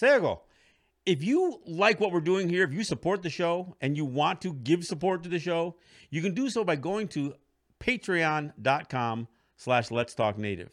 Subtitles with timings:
[0.00, 0.40] Sego,
[1.04, 4.40] if you like what we're doing here, if you support the show and you want
[4.40, 5.76] to give support to the show,
[6.08, 7.34] you can do so by going to
[7.80, 9.28] patreon.com
[9.58, 10.70] slash let's talk native.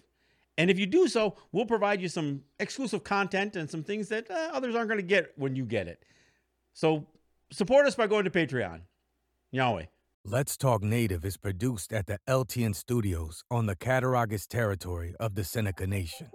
[0.58, 4.32] And if you do so, we'll provide you some exclusive content and some things that
[4.32, 6.06] uh, others aren't going to get when you get it.
[6.74, 7.06] So
[7.52, 8.80] support us by going to Patreon.
[9.52, 9.88] Yahweh.
[10.24, 15.44] Let's Talk Native is produced at the LTN Studios on the Cattaraugus territory of the
[15.44, 16.30] Seneca Nation.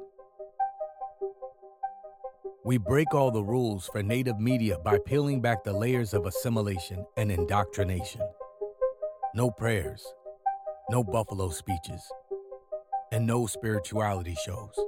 [2.64, 7.04] We break all the rules for Native media by peeling back the layers of assimilation
[7.16, 8.20] and indoctrination.
[9.34, 10.14] No prayers,
[10.88, 12.00] no buffalo speeches,
[13.10, 14.78] and no spirituality shows.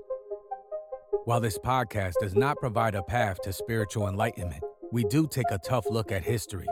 [1.24, 5.58] While this podcast does not provide a path to spiritual enlightenment, we do take a
[5.58, 6.68] tough look at history,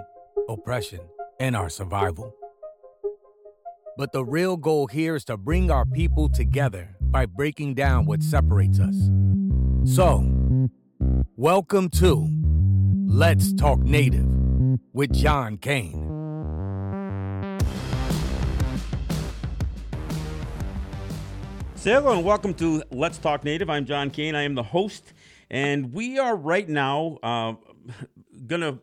[0.49, 1.01] oppression,
[1.41, 2.33] and our survival.
[3.97, 8.23] But the real goal here is to bring our people together by breaking down what
[8.23, 9.11] separates us.
[9.85, 10.21] So,
[11.43, 12.29] welcome to
[13.09, 14.29] Let's Talk Native
[14.93, 16.09] with John Kane.
[21.75, 23.69] Say hello and welcome to Let's Talk Native.
[23.69, 24.37] I'm John Kane.
[24.37, 25.15] I am the host,
[25.51, 27.55] and we are right now uh,
[28.47, 28.79] going to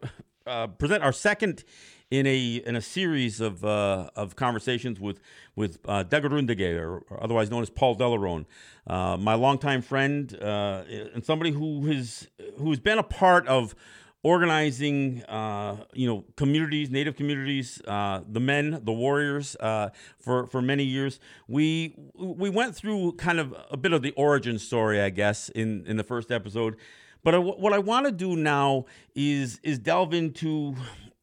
[0.46, 1.64] uh, present our second
[2.12, 5.20] in a in a series of uh, of conversations with
[5.56, 8.46] with uh, Degarundage, or, or otherwise known as Paul Delaronde,
[8.88, 13.76] uh, my longtime friend uh, and somebody who has who's been a part of
[14.22, 20.62] organizing, uh, you know, communities, native communities, uh, the men, the warriors, uh, for for
[20.62, 21.20] many years.
[21.48, 25.86] We we went through kind of a bit of the origin story, I guess, in
[25.86, 26.76] in the first episode.
[27.22, 30.76] But what I want to do now is is delve into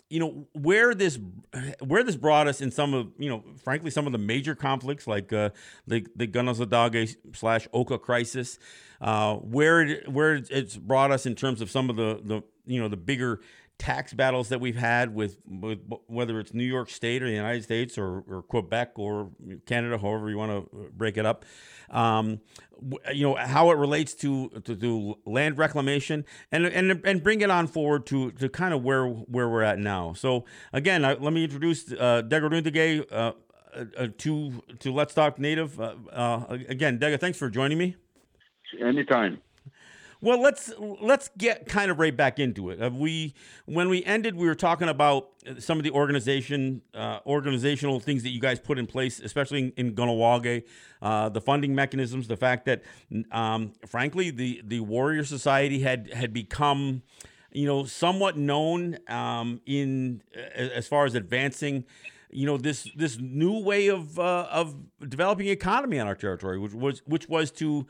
[0.08, 1.18] you know where this
[1.80, 5.06] where this brought us in some of you know frankly some of the major conflicts
[5.06, 5.50] like uh,
[5.86, 8.58] the the Kanehsatake slash Oka crisis,
[9.00, 12.80] uh, where it, where it's brought us in terms of some of the the you
[12.80, 13.40] know the bigger
[13.78, 17.62] tax battles that we've had with, with whether it's New York State or the United
[17.62, 19.30] States or, or Quebec or
[19.66, 21.44] Canada, however you want to break it up.
[21.90, 22.40] Um,
[23.12, 27.50] you know how it relates to, to, to land reclamation and and and bring it
[27.50, 30.12] on forward to to kind of where where we're at now.
[30.12, 33.32] So again, let me introduce uh, Dega uh,
[33.76, 35.80] uh, to to Let's Talk Native.
[35.80, 37.96] Uh, uh, again, Dega, thanks for joining me.
[38.80, 39.40] Anytime.
[40.20, 42.82] Well, let's let's get kind of right back into it.
[42.82, 43.34] Uh, we
[43.66, 45.28] when we ended, we were talking about
[45.58, 49.72] some of the organization uh, organizational things that you guys put in place, especially in,
[49.76, 50.64] in Kahnawake,
[51.02, 52.82] uh, the funding mechanisms, the fact that,
[53.30, 57.02] um, frankly, the the Warrior Society had had become,
[57.52, 60.22] you know, somewhat known um, in
[60.54, 61.84] as far as advancing
[62.30, 64.74] you know this this new way of uh, of
[65.08, 67.86] developing economy on our territory, which was which was to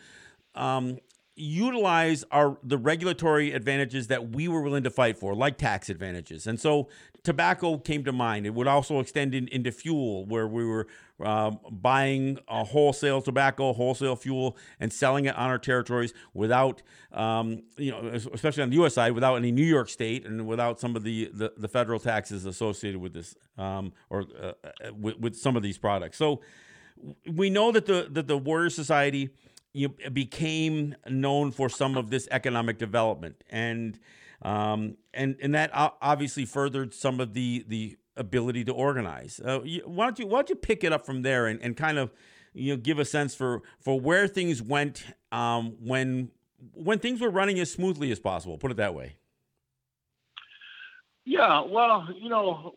[0.56, 0.98] um,
[1.36, 6.46] utilize our the regulatory advantages that we were willing to fight for, like tax advantages.
[6.46, 6.88] And so
[7.22, 8.46] tobacco came to mind.
[8.46, 10.86] It would also extend in, into fuel, where we were
[11.22, 16.82] uh, buying a wholesale tobacco, wholesale fuel, and selling it on our territories without,
[17.12, 18.00] um, you know,
[18.32, 18.94] especially on the U.S.
[18.94, 22.46] side, without any New York State and without some of the the, the federal taxes
[22.46, 26.16] associated with this, um, or uh, uh with, with some of these products.
[26.16, 26.40] So
[27.30, 29.30] we know that the that the Warrior Society
[29.76, 33.98] you became known for some of this economic development, and
[34.42, 39.38] um, and and that obviously furthered some of the the ability to organize.
[39.44, 41.98] Uh, why don't you why don't you pick it up from there and, and kind
[41.98, 42.10] of
[42.54, 46.30] you know give a sense for for where things went um, when
[46.72, 48.56] when things were running as smoothly as possible.
[48.56, 49.16] Put it that way.
[51.26, 52.76] Yeah, well, you know,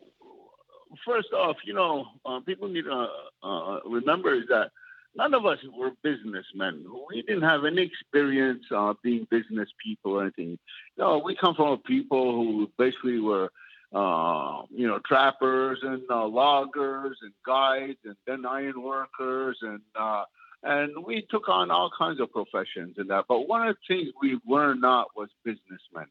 [1.06, 3.06] first off, you know, uh, people need to
[3.42, 4.72] uh, remember is that
[5.14, 6.84] none of us were businessmen.
[7.08, 10.58] We didn't have any experience uh, being business people or anything.
[10.96, 13.50] No, we come from people who basically were,
[13.92, 20.24] uh, you know, trappers and uh, loggers and guides and then iron workers and uh,
[20.62, 23.24] and we took on all kinds of professions and that.
[23.28, 26.06] But one of the things we were not was businessmen,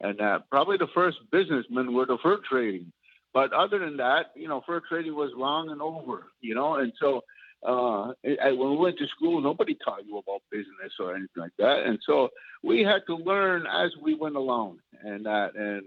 [0.00, 2.92] and uh, probably the first businessmen were the fur trading.
[3.34, 6.92] But other than that, you know, fur trading was long and over, you know, and
[7.00, 7.22] so
[7.64, 11.84] uh, when we went to school, nobody taught you about business or anything like that,
[11.86, 12.28] and so
[12.62, 14.78] we had to learn as we went along.
[15.04, 15.82] And that, and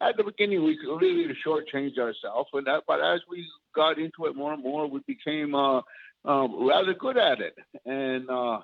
[0.00, 2.82] at the beginning, we really shortchanged ourselves, and that.
[2.86, 5.80] But as we got into it more and more, we became uh,
[6.24, 7.56] um, rather good at it,
[7.86, 8.60] and uh,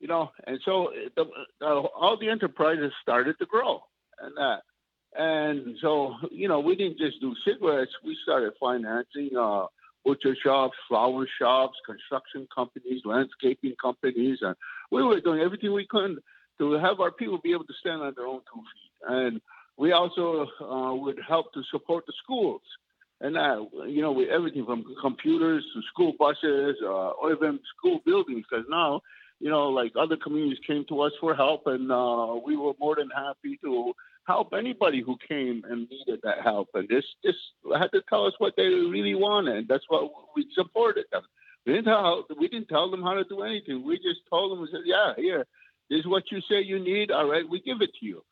[0.00, 1.24] you know, and so the,
[1.62, 3.82] uh, all the enterprises started to grow,
[4.20, 4.62] and that.
[5.18, 7.92] And so, you know, we didn't just do cigarettes.
[8.04, 9.66] We started financing uh,
[10.06, 14.54] butcher shops, flower shops, construction companies, landscaping companies, and
[14.92, 16.18] we were doing everything we could
[16.58, 18.92] to have our people be able to stand on their own two feet.
[19.08, 19.40] And
[19.76, 22.62] we also uh, would help to support the schools.
[23.20, 28.00] And uh, you know, with everything from computers to school buses, uh, or even school
[28.04, 29.00] buildings, because now,
[29.40, 32.96] you know, like other communities came to us for help, and uh, we were more
[32.96, 33.92] than happy to
[34.26, 36.68] help anybody who came and needed that help.
[36.74, 37.38] And just just
[37.78, 39.68] had to tell us what they really wanted.
[39.68, 41.22] That's what we supported them.
[41.64, 43.84] We didn't tell we didn't tell them how to do anything.
[43.84, 45.46] We just told them we said, yeah, here,
[45.90, 47.10] this is what you say you need.
[47.10, 48.22] All right, we give it to you.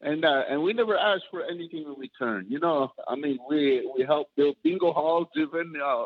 [0.00, 2.46] And uh, and we never asked for anything in return.
[2.48, 6.04] You know, I mean, we we helped build bingo halls, even uh,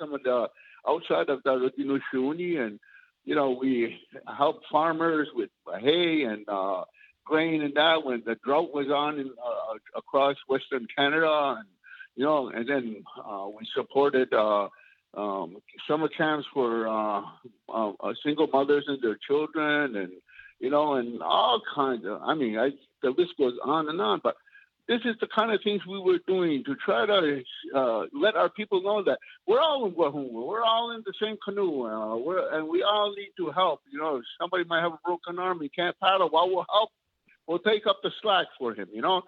[0.00, 0.48] some of the
[0.88, 2.80] outside of the you Shuni, and
[3.24, 5.50] you know we helped farmers with
[5.80, 6.84] hay and uh,
[7.30, 11.68] grain and that when the drought was on in, uh, across Western Canada, and
[12.16, 14.68] you know, and then uh, we supported uh,
[15.14, 15.56] um,
[15.88, 17.22] summer camps for uh,
[17.68, 20.12] uh, uh, single mothers and their children, and
[20.58, 22.20] you know, and all kinds of.
[22.22, 22.70] I mean, I,
[23.02, 24.34] the list goes on and on, but
[24.88, 27.42] this is the kind of things we were doing to try to
[27.76, 30.32] uh, let our people know that we're all in Guahumba.
[30.32, 33.82] We're all in the same canoe, uh, and we all need to help.
[33.92, 36.28] You know, somebody might have a broken arm, he can't paddle.
[36.32, 36.90] Well, we'll help
[37.50, 39.22] we'll take up the slack for him, you know.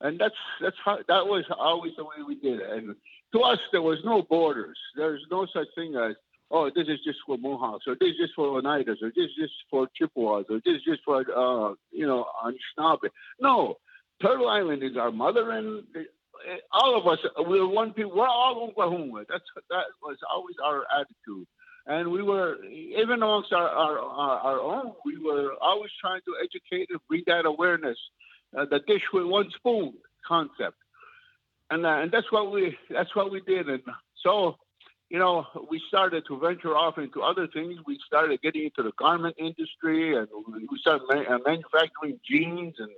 [0.00, 2.70] And that's that's how that was always the way we did it.
[2.70, 2.94] And
[3.32, 4.78] to us, there was no borders.
[4.96, 6.14] There's no such thing as
[6.50, 9.36] oh, this is just for Mohawks, or this is just for Oneidas, or this is
[9.38, 13.10] just for Chippewas, or this is just for uh, you know Anishinaabe.
[13.40, 13.76] No,
[14.20, 15.84] Turtle Island is our mother, and
[16.72, 18.16] all of us we're one people.
[18.16, 19.24] We're all Onkwehonwe.
[19.28, 21.46] That's that was always our attitude
[21.88, 26.88] and we were even amongst our, our, our, own we were always trying to educate
[26.90, 27.98] and bring that awareness
[28.56, 29.94] uh, the dish with one spoon
[30.26, 30.76] concept.
[31.70, 33.68] And uh, and that's what we that's what we did.
[33.68, 33.82] And
[34.22, 34.56] so
[35.10, 37.78] you know we started to venture off into other things.
[37.86, 40.28] We started getting into the garment industry and
[40.70, 42.90] we started uh, manufacturing jeans and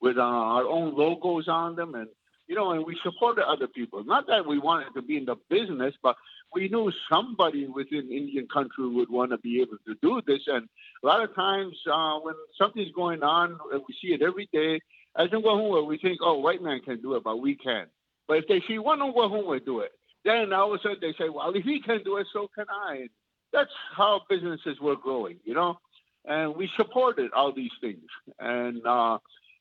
[0.00, 1.94] with uh, our own logos on them.
[1.94, 2.08] And
[2.46, 4.04] you know, and we supported other people.
[4.04, 6.16] Not that we wanted to be in the business, but
[6.54, 10.42] we knew somebody within Indian country would want to be able to do this.
[10.46, 10.68] And
[11.02, 14.80] a lot of times uh, when something's going on, we see it every day.
[15.18, 17.86] As in Wahunga, we think, oh, white man can do it, but we can.
[18.28, 19.92] But if they see one of Wahunga do it,
[20.24, 22.66] then all of a sudden they say, well, if he can do it, so can
[22.70, 22.96] I.
[22.96, 23.10] And
[23.52, 25.78] that's how businesses were growing, you know.
[26.24, 28.08] And we supported all these things,
[28.40, 29.18] and uh,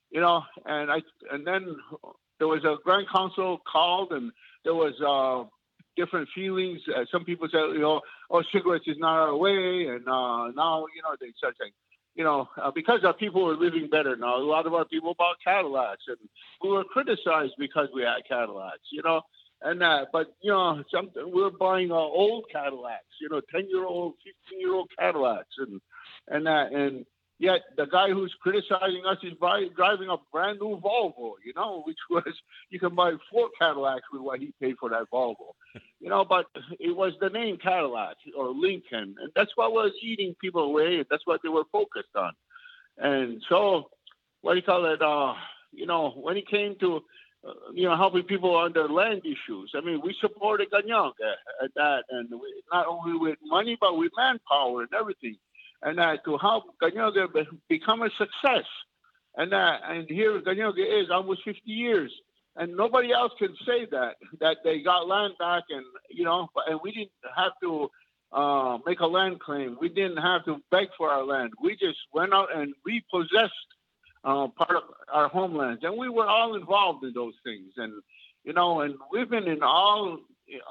[0.10, 1.02] you know, and I,
[1.32, 1.76] and then
[2.40, 4.32] there was a grand council called, and
[4.64, 5.50] there was uh,
[5.96, 6.82] different feelings.
[6.96, 10.86] Uh, some people said, you know, oh, cigarettes is not our way, and uh, now,
[10.96, 11.72] you know, they start saying,
[12.16, 14.38] you know, uh, because our people were living better now.
[14.38, 16.18] A lot of our people bought Cadillacs, and
[16.64, 19.22] we were criticized because we had Cadillacs, you know.
[19.62, 23.86] And uh, but you know, some we're buying uh, old Cadillacs, you know, ten year
[23.86, 25.82] old, fifteen year old Cadillacs, and
[26.28, 27.06] and that and
[27.38, 31.82] Yet the guy who's criticizing us is buy, driving a brand new Volvo, you know,
[31.86, 32.24] which was
[32.70, 35.54] you can buy four Cadillacs with what he paid for that Volvo,
[36.00, 36.24] you know.
[36.24, 36.46] But
[36.80, 41.04] it was the name Cadillac or Lincoln, and that's what was eating people away.
[41.10, 42.32] That's what they were focused on.
[42.98, 43.90] And so,
[44.42, 45.02] what do you call it?
[45.02, 45.34] Uh,
[45.74, 47.02] you know, when it came to
[47.46, 49.72] uh, you know, helping people on their land issues.
[49.76, 53.98] I mean, we supported Ganienkeh at, at that, and we, not only with money, but
[53.98, 55.36] with manpower and everything
[55.82, 58.66] and uh, to help Ganienkeh become a success.
[59.36, 62.12] And uh, and here Ganienkeh is almost 50 years,
[62.56, 66.80] and nobody else can say that that they got land back, and you know, and
[66.84, 67.90] we didn't have to
[68.32, 69.78] uh, make a land claim.
[69.80, 71.54] We didn't have to beg for our land.
[71.62, 73.54] We just went out and repossessed
[74.24, 77.74] uh, part of our homelands, and we were all involved in those things.
[77.78, 77.94] And
[78.44, 80.20] you know, and we've been in all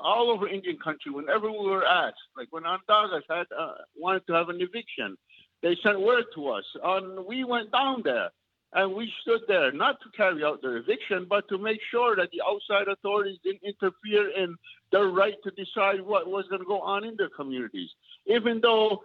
[0.02, 4.32] all over Indian country, whenever we were asked, like when Onondagas had uh, wanted to
[4.32, 5.16] have an eviction,
[5.62, 8.30] they sent word to us, and we went down there
[8.74, 12.28] and we stood there not to carry out the eviction, but to make sure that
[12.32, 14.56] the outside authorities didn't interfere in
[14.90, 17.88] their right to decide what was going to go on in their communities.
[18.26, 19.02] Even though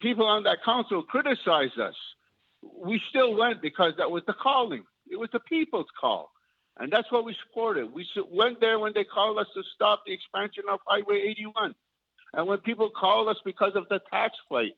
[0.00, 1.94] people on that council criticized us,
[2.62, 4.84] we still went because that was the calling.
[5.10, 6.30] It was the people's call.
[6.78, 7.92] And that's what we supported.
[7.92, 11.74] We went there when they called us to stop the expansion of Highway 81.
[12.34, 14.76] And when people called us because of the tax fight,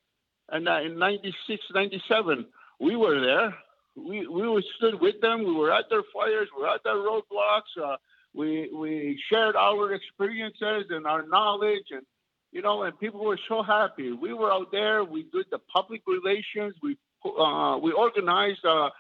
[0.49, 2.47] and in 96, 97,
[2.81, 3.55] we were there.
[3.97, 5.45] We, we stood with them.
[5.45, 6.49] We were at their fires.
[6.57, 7.77] We were at their roadblocks.
[7.81, 7.97] Uh,
[8.35, 11.87] we, we shared our experiences and our knowledge.
[11.91, 12.03] And,
[12.51, 14.13] you know, and people were so happy.
[14.13, 15.05] We were out there.
[15.05, 16.75] We did the public relations.
[16.83, 18.91] We, uh, we organized uh,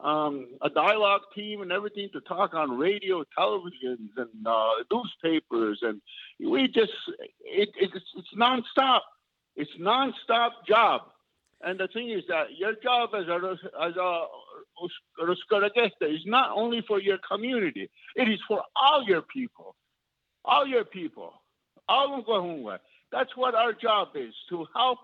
[0.00, 6.00] um, a dialogue team and everything to talk on radio, televisions, and uh, newspapers, and
[6.40, 6.92] we just
[7.44, 9.00] it, it's it's nonstop.
[9.56, 11.02] It's nonstop job,
[11.62, 14.26] And the thing is that your job as a as a
[16.06, 19.74] is not only for your community; it is for all your people,
[20.44, 21.32] all your people,
[21.88, 22.78] all.
[23.10, 25.00] That's what our job is: to help,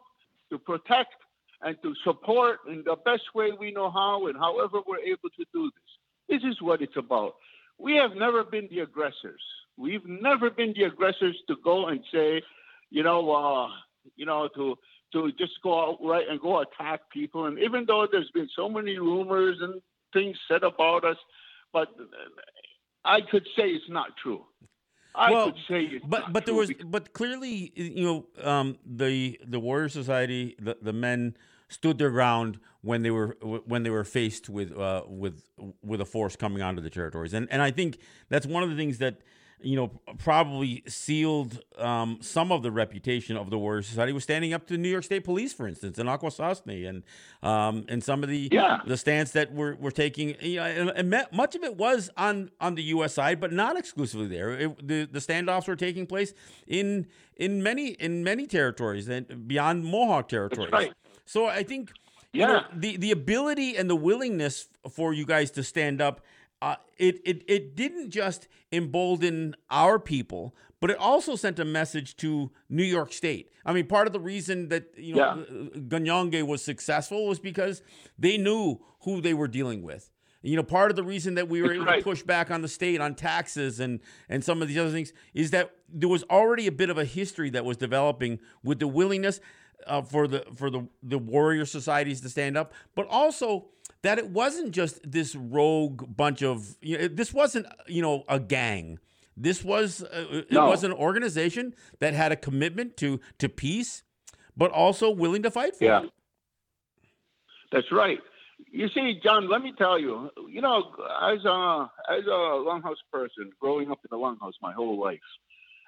[0.50, 1.14] to protect,
[1.62, 5.44] and to support in the best way we know how, and however we're able to
[5.52, 6.40] do this.
[6.40, 7.34] This is what it's about.
[7.78, 9.42] We have never been the aggressors.
[9.76, 12.42] We've never been the aggressors to go and say,
[12.90, 13.68] you know, uh,
[14.16, 14.76] you know, to
[15.12, 17.46] to just go out right and go attack people.
[17.46, 19.80] And even though there's been so many rumors and
[20.12, 21.16] things said about us,
[21.72, 21.88] but
[23.04, 24.44] I could say it's not true.
[25.14, 29.60] I well, could say but but there was but clearly you know um, the the
[29.60, 31.36] Warrior Society the the men
[31.68, 35.42] stood their ground when they were when they were faced with uh, with
[35.82, 37.32] with a force coming onto the territories.
[37.32, 39.20] And and I think that's one of the things that
[39.60, 44.52] you know, probably sealed um, some of the reputation of the Warrior Society was standing
[44.52, 47.02] up to New York State Police, for instance, and Akwesasne, and
[47.42, 48.80] um, and some of the yeah.
[48.86, 50.36] the stance that we're, we're taking.
[50.40, 53.14] You know, and, and, much of it was on on the U.S.
[53.14, 54.50] side, but not exclusively there.
[54.50, 56.34] It, the the standoffs were taking place
[56.66, 57.06] in
[57.36, 60.72] in many in many territories and beyond Mohawk territories.
[60.72, 60.92] Right.
[61.24, 61.92] So I think
[62.34, 62.46] yeah.
[62.46, 66.20] Know, the the ability and the willingness for you guys to stand up
[66.62, 72.16] uh, it, it, it didn't just embolden our people, but it also sent a message
[72.16, 73.50] to New York State.
[73.64, 75.80] I mean, part of the reason that you know yeah.
[75.80, 77.82] Ganienkeh was successful was because
[78.18, 80.10] they knew who they were dealing with.
[80.42, 81.98] You know, part of the reason that we were able right.
[81.98, 85.12] to push back on the state on taxes and and some of these other things
[85.32, 88.88] is that there was already a bit of a history that was developing with the
[88.88, 89.40] willingness
[89.86, 93.68] uh, for the for the the warrior societies to stand up, but also
[94.04, 98.38] that it wasn't just this rogue bunch of you know, this wasn't you know a
[98.38, 98.98] gang.
[99.36, 100.66] This was uh, no.
[100.66, 104.02] it was an organization that had a commitment to to peace
[104.56, 106.04] but also willing to fight for yeah.
[106.04, 106.10] it
[107.72, 108.18] that's right.
[108.70, 110.92] You see john let me tell you you know
[111.22, 115.18] as a as a longhouse person growing up in the longhouse my whole life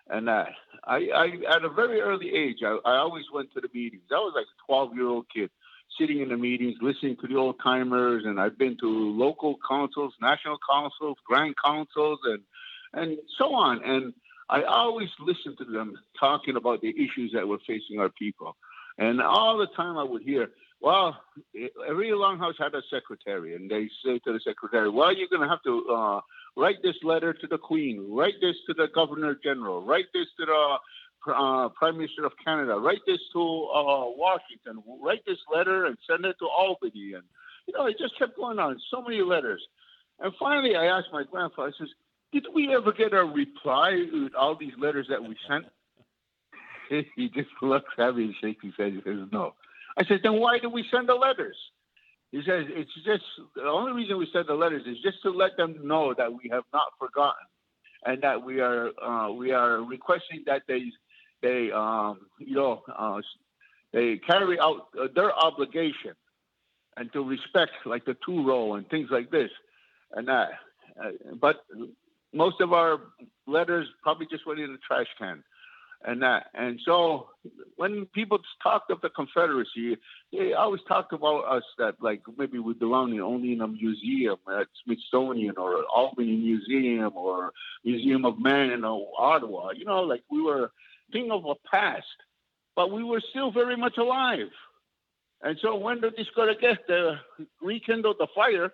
[0.09, 0.47] and uh,
[0.85, 4.05] I, I at a very early age I, I always went to the meetings.
[4.11, 5.51] I was like a 12 year old kid
[5.99, 10.15] sitting in the meetings, listening to the old timers, and I've been to local councils,
[10.21, 12.43] national councils, grand councils, and
[12.93, 13.83] and so on.
[13.85, 14.15] And
[14.49, 18.57] I always listen to them talking about the issues that were facing our people.
[18.99, 20.51] And all the time I would hear,
[20.81, 21.21] well,
[21.89, 25.49] every longhouse had a secretary, and they say to the secretary, well, you're going to
[25.49, 26.21] have to uh,
[26.57, 30.47] write this letter to the Queen, write this to the Governor General, write this to
[30.47, 30.77] the
[31.29, 36.25] uh, Prime Minister of Canada, write this to uh, Washington, write this letter and send
[36.25, 37.15] it to Albany.
[37.15, 37.25] And,
[37.67, 39.63] you know, it just kept going on, so many letters.
[40.21, 41.89] And finally, I asked my grandfather, I says,
[42.33, 45.67] did we ever get a reply with all these letters that we sent?
[47.17, 48.93] he just looks at me and shakes his head.
[48.93, 49.55] He says, no.
[49.99, 51.57] I said, then why do we send the letters?
[52.33, 55.57] He says, it's just, the only reason we send the letters is just to let
[55.57, 57.47] them know that we have not forgotten
[58.05, 60.85] and that we are uh, we are requesting that they
[61.43, 63.21] they um, you know uh,
[63.93, 66.15] they carry out uh, their obligation
[66.97, 69.51] and to respect like the two row and things like this
[70.13, 70.51] and that.
[71.03, 71.65] Uh, but
[72.33, 73.01] most of our
[73.47, 75.43] letters probably just went in the trash can
[76.05, 76.47] and that.
[76.55, 77.29] And so
[77.77, 79.97] when people talked of the Confederacy,
[80.33, 84.69] they always talked about us that like maybe we belong only in a museum at
[84.85, 87.53] Smithsonian or Albany Museum or
[87.85, 89.71] Museum of Man in Ottawa.
[89.75, 90.71] You know, like we were
[91.13, 92.05] thing of a past,
[92.75, 94.51] but we were still very much alive.
[95.43, 97.19] And so when the Discotequesta
[97.61, 98.71] rekindled the fire,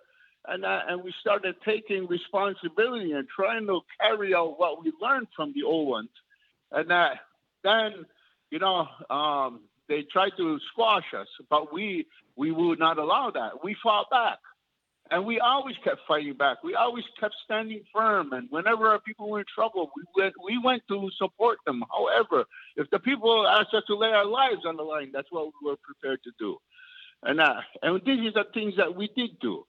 [0.47, 5.27] and uh, and we started taking responsibility and trying to carry out what we learned
[5.35, 6.09] from the old ones,
[6.71, 7.11] and uh,
[7.63, 8.05] then
[8.51, 13.63] you know um, they tried to squash us, but we we would not allow that.
[13.63, 14.39] We fought back.
[15.11, 16.63] And we always kept fighting back.
[16.63, 18.33] We always kept standing firm.
[18.33, 21.83] And whenever our people were in trouble, we went, we went to support them.
[21.91, 22.45] However,
[22.77, 25.69] if the people asked us to lay our lives on the line, that's what we
[25.69, 26.57] were prepared to do.
[27.21, 29.65] And, uh, and these are the things that we did do.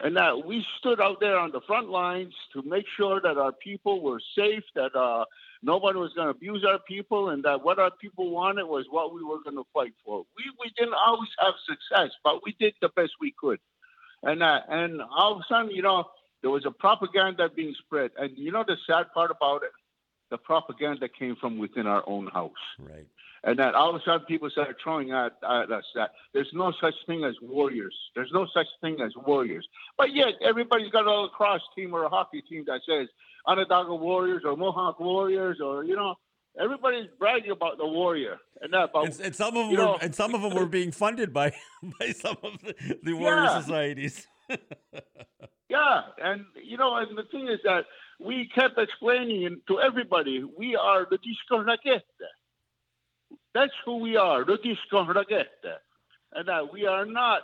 [0.00, 3.52] And uh, we stood out there on the front lines to make sure that our
[3.52, 5.24] people were safe, that uh,
[5.62, 9.24] was going to abuse our people, and that what our people wanted was what we
[9.24, 10.24] were going to fight for.
[10.36, 13.58] We, we didn't always have success, but we did the best we could.
[14.26, 16.04] And uh, and all of a sudden, you know,
[16.42, 18.10] there was a propaganda being spread.
[18.18, 19.70] And you know the sad part about it?
[20.30, 22.50] The propaganda came from within our own house.
[22.78, 23.06] Right.
[23.44, 26.72] And that all of a sudden people started throwing at, at us that there's no
[26.80, 27.94] such thing as warriors.
[28.16, 29.64] There's no such thing as warriors.
[29.96, 33.06] But yet everybody's got a lacrosse team or a hockey team that says
[33.46, 36.16] Onondaga Warriors or Mohawk Warriors or, you know,
[36.60, 38.90] everybody's bragging about the warrior and that.
[38.94, 41.52] And, and some of them, were, know, and some of them were being funded by
[42.00, 43.60] by some of the, the warrior yeah.
[43.60, 44.26] societies.
[45.68, 47.84] yeah, and you know, and the thing is that
[48.20, 51.64] we kept explaining to everybody, we are the disco.
[53.54, 55.04] That's who we are, the disco
[56.32, 57.42] and that we are not.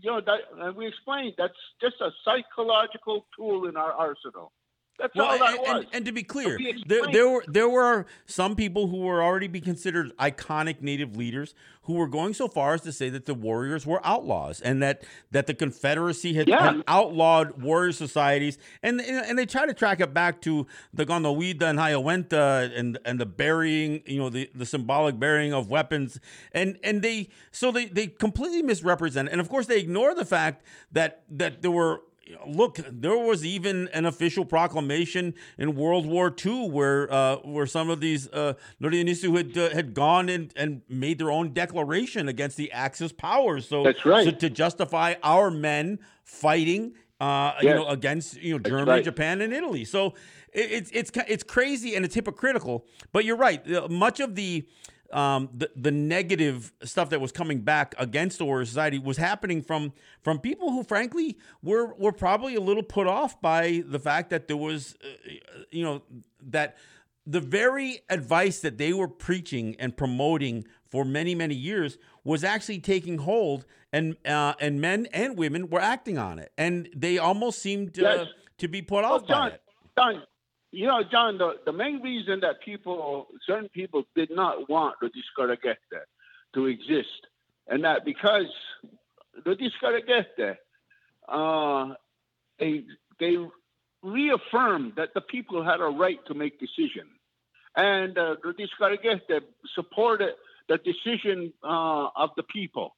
[0.00, 4.52] You know, that, and we explained that's just a psychological tool in our arsenal.
[4.98, 5.84] That's well, all that and, was.
[5.84, 9.46] And, and to be clear, there, there were there were some people who were already
[9.46, 11.54] be considered iconic Native leaders
[11.88, 15.04] who were going so far as to say that the warriors were outlaws and that
[15.30, 16.72] that the Confederacy had, yeah.
[16.72, 21.62] had outlawed warrior societies, and and they try to track it back to the Gondowida
[21.62, 26.20] and Hayawenta and and the burying, you know, the, the symbolic burying of weapons,
[26.52, 30.64] and and they so they they completely misrepresent, and of course they ignore the fact
[30.90, 32.02] that that there were
[32.46, 37.90] look, there was even an official proclamation in World War II where uh, where some
[37.90, 42.56] of these uh, Lorienisu had uh, had gone and, and made their own declaration against
[42.56, 43.68] the Axis powers.
[43.68, 44.24] So that's right.
[44.24, 47.64] So to justify our men fighting, uh, yes.
[47.64, 49.04] you know, against you know Germany, right.
[49.04, 49.84] Japan, and Italy.
[49.84, 50.14] So
[50.52, 52.86] it's it's it's crazy and it's hypocritical.
[53.12, 53.90] But you're right.
[53.90, 54.66] Much of the
[55.12, 59.62] um, the the negative stuff that was coming back against the Warrior Society was happening
[59.62, 64.30] from from people who, frankly, were were probably a little put off by the fact
[64.30, 65.32] that there was, uh,
[65.70, 66.02] you know,
[66.42, 66.76] that
[67.26, 72.78] the very advice that they were preaching and promoting for many many years was actually
[72.80, 77.60] taking hold, and uh, and men and women were acting on it, and they almost
[77.60, 78.26] seemed uh, yes.
[78.58, 79.62] to be put off John, by it.
[79.96, 80.22] John,
[80.70, 85.08] you know, John, the, the main reason that people, certain people did not want the
[85.08, 85.76] Discaragette
[86.54, 87.26] to exist,
[87.66, 88.46] and that because
[89.44, 90.56] the Discaragette,
[91.28, 91.94] uh,
[92.58, 92.84] they,
[93.20, 93.36] they
[94.02, 97.06] reaffirmed that the people had a right to make decision.
[97.76, 99.40] And uh, the Discaragette
[99.74, 100.32] supported
[100.68, 102.96] the decision uh, of the people.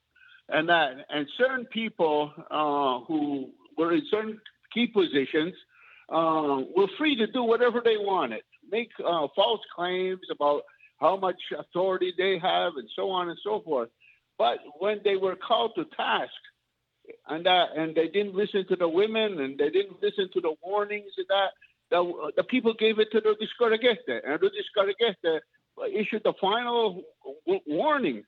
[0.48, 4.40] And that, and certain people uh, who were in certain
[4.72, 5.54] key positions
[6.10, 10.62] uh, were free to do whatever they wanted, make uh, false claims about
[10.98, 13.88] how much authority they have, and so on and so forth.
[14.38, 16.32] But when they were called to task,
[17.28, 21.12] and and they didn't listen to the women, and they didn't listen to the warnings
[21.16, 21.50] and that,
[21.90, 25.40] the, the people gave it to the Discaragette, and the Discaragette
[25.92, 27.02] issued the final
[27.66, 28.22] warning.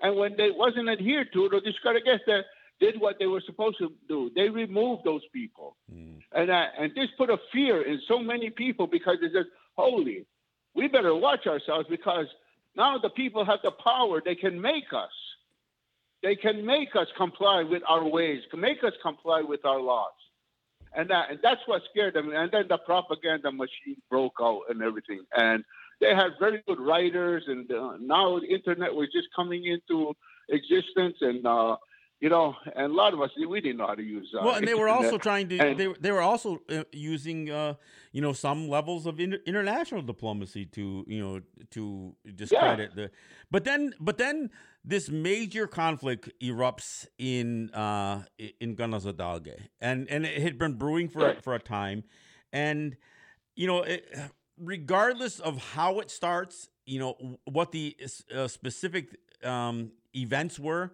[0.00, 2.42] And when they wasn't adhered to, the Discaragette
[2.80, 4.30] did what they were supposed to do.
[4.34, 6.18] They removed those people, mm.
[6.32, 10.26] and uh, and this put a fear in so many people because it says, "Holy,
[10.74, 12.26] we better watch ourselves because
[12.76, 14.20] now the people have the power.
[14.24, 15.10] They can make us.
[16.22, 18.42] They can make us comply with our ways.
[18.50, 20.12] Can make us comply with our laws."
[20.94, 22.32] And that and that's what scared them.
[22.34, 25.20] And then the propaganda machine broke out and everything.
[25.36, 25.64] And
[26.00, 30.14] they had very good writers, and uh, now the internet was just coming into
[30.48, 31.76] existence, and uh,
[32.20, 34.32] you know, and a lot of us we didn't know how to use.
[34.34, 35.58] Uh, well, and they were also trying to.
[35.58, 37.74] And, they they were also uh, using, uh,
[38.12, 41.40] you know, some levels of inter- international diplomacy to, you know,
[41.72, 43.02] to discredit yeah.
[43.04, 43.10] the.
[43.50, 44.50] But then, but then,
[44.82, 48.22] this major conflict erupts in uh,
[48.60, 51.44] in Kanehsatake, and and it had been brewing for right.
[51.44, 52.04] for a time,
[52.50, 52.96] and
[53.56, 54.08] you know, it,
[54.58, 57.94] regardless of how it starts, you know, what the
[58.34, 60.92] uh, specific um, events were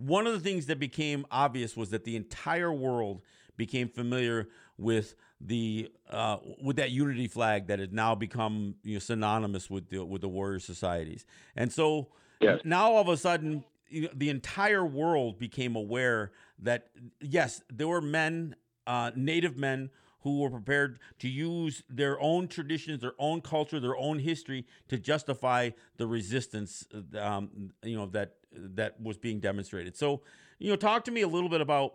[0.00, 3.22] one of the things that became obvious was that the entire world
[3.56, 8.98] became familiar with the uh, with that unity flag that has now become you know,
[8.98, 12.08] synonymous with the with the warrior societies, and so
[12.40, 12.60] yes.
[12.64, 16.88] now all of a sudden you know, the entire world became aware that
[17.20, 19.90] yes, there were men, uh, native men
[20.22, 24.98] who were prepared to use their own traditions, their own culture, their own history to
[24.98, 26.86] justify the resistance,
[27.18, 29.96] um, you know that that was being demonstrated.
[29.96, 30.22] So,
[30.58, 31.94] you know, talk to me a little bit about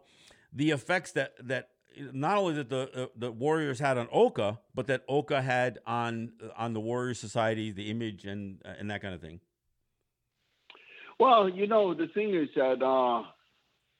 [0.53, 1.69] the effects that that
[2.13, 6.33] not only that the uh, the warriors had on Oka, but that Oka had on
[6.57, 9.39] on the warrior society, the image, and uh, and that kind of thing.
[11.19, 13.23] Well, you know, the thing is that uh,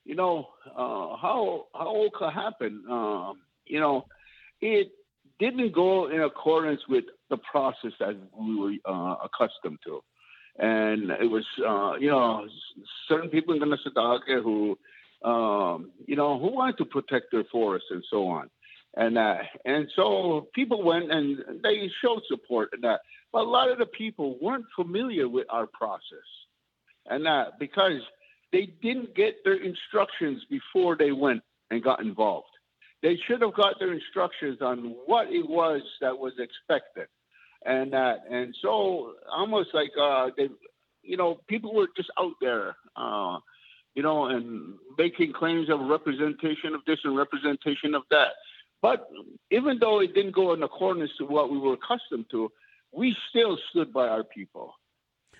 [0.04, 2.86] you know uh, how how Oka happened.
[2.90, 4.06] Um, you know,
[4.62, 4.92] it
[5.40, 10.02] didn't go in accordance with the process that we were uh, accustomed to
[10.58, 12.48] and it was uh, you know
[13.08, 14.78] certain people in Kanehsatake who
[15.24, 18.50] um, you know who wanted to protect their forests and so on,
[18.96, 23.02] and uh, and so people went and they showed support in that,
[23.34, 26.28] but a lot of the people weren't familiar with our process,
[27.08, 28.02] and that because
[28.52, 31.42] they didn't get their instructions before they went
[31.72, 32.48] and got involved.
[33.02, 37.08] They should have got their instructions on what it was that was expected
[37.66, 40.50] and that, and so almost like uh, they,
[41.02, 43.40] you know, people were just out there, uh,
[43.96, 48.30] you know, and making claims of representation of this and representation of that.
[48.82, 49.08] But
[49.52, 52.52] even though it didn't go in accordance to what we were accustomed to,
[52.92, 54.74] we still stood by our people.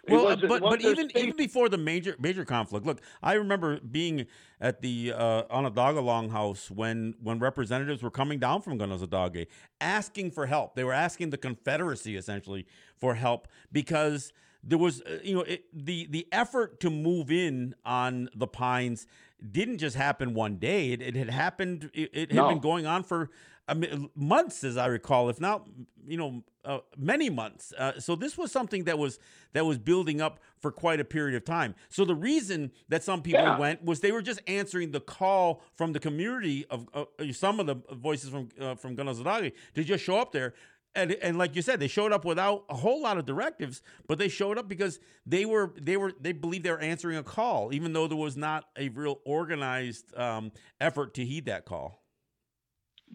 [0.08, 4.28] Well, but but even state- even before the major major conflict, look, I remember being
[4.62, 9.48] at the uh, Onondaga Longhouse when when representatives were coming down from Kanehsatake
[9.82, 10.76] asking for help.
[10.76, 12.66] They were asking the Confederacy essentially
[12.98, 14.32] for help because
[14.64, 19.08] there was uh, you know it, the the effort to move in on the pines
[19.52, 20.92] didn't just happen one day.
[20.92, 21.90] It, it had happened.
[21.94, 22.50] It, it had no.
[22.50, 23.30] been going on for
[23.68, 25.68] I mean, months, as I recall, if not,
[26.08, 27.74] you know, uh, many months.
[27.78, 29.20] Uh, so this was something that was
[29.54, 31.74] that was building up for quite a period of time.
[31.90, 33.58] So the reason that some people yeah.
[33.58, 37.66] went was they were just answering the call from the community of uh, some of
[37.66, 40.54] the voices from uh, from Kanehsatake to just show up there.
[40.96, 44.18] And, and like you said, they showed up without a whole lot of directives, but
[44.18, 47.74] they showed up because they were they were they believed they were answering a call,
[47.74, 52.02] even though there was not a real organized um, effort to heed that call.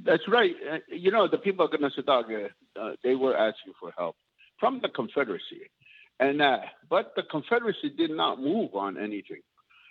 [0.04, 0.54] That's right.
[0.70, 4.16] Uh, you know, the people of Kanehsatake, uh, they were asking for help
[4.58, 5.70] from the Confederacy.
[6.20, 9.40] And uh, but the Confederacy did not move on anything.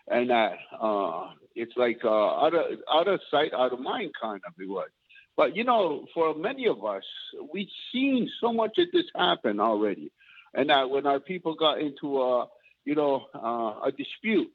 [0.08, 0.50] And uh,
[0.80, 4.68] uh, it's like uh, out, of, out of sight, out of mind kind of it
[4.68, 4.90] was.
[5.40, 7.04] But, you know, for many of us,
[7.54, 10.12] we've seen so much of this happen already.
[10.54, 12.48] And that when our people got into a,
[12.84, 14.52] you know, uh, a dispute,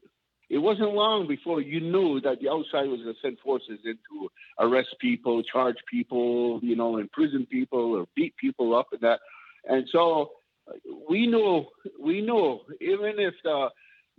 [0.50, 3.94] it wasn't long before you knew that the outside was going to send forces in
[3.94, 9.20] to arrest people, charge people, you know, imprison people or beat people up and that.
[9.66, 10.32] And so
[11.08, 11.64] we knew,
[11.98, 13.70] we knew, even if the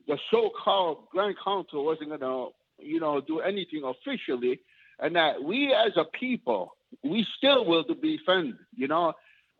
[0.07, 2.47] the so-called Grand Council wasn't going to,
[2.79, 4.61] you know, do anything officially,
[4.99, 9.13] and that we as a people, we still will defend, you know,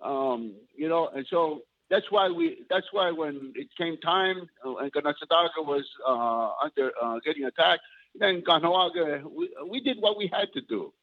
[0.03, 2.65] um, you know, and so that's why we.
[2.69, 7.81] That's why when it came time uh, and Kanehsatake was uh, under uh, getting attacked,
[8.15, 10.93] then Kahnawake, we, we did what we had to do,